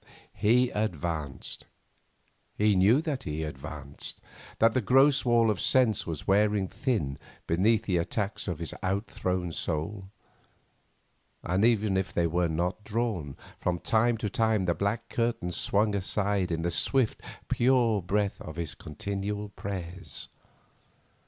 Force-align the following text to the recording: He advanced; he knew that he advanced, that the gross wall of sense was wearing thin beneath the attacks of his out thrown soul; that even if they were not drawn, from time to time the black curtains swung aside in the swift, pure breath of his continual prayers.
He 0.33 0.71
advanced; 0.71 1.67
he 2.57 2.75
knew 2.75 3.03
that 3.03 3.21
he 3.21 3.43
advanced, 3.43 4.19
that 4.57 4.73
the 4.73 4.81
gross 4.81 5.23
wall 5.23 5.51
of 5.51 5.61
sense 5.61 6.07
was 6.07 6.25
wearing 6.27 6.67
thin 6.67 7.19
beneath 7.45 7.83
the 7.83 7.97
attacks 7.97 8.47
of 8.47 8.57
his 8.57 8.73
out 8.81 9.05
thrown 9.05 9.53
soul; 9.53 10.09
that 11.43 11.63
even 11.63 11.97
if 11.97 12.11
they 12.13 12.25
were 12.25 12.49
not 12.49 12.83
drawn, 12.83 13.37
from 13.59 13.77
time 13.77 14.17
to 14.17 14.27
time 14.27 14.65
the 14.65 14.73
black 14.73 15.07
curtains 15.07 15.55
swung 15.55 15.93
aside 15.93 16.51
in 16.51 16.63
the 16.63 16.71
swift, 16.71 17.21
pure 17.47 18.01
breath 18.01 18.41
of 18.41 18.55
his 18.55 18.73
continual 18.73 19.49
prayers. 19.49 20.29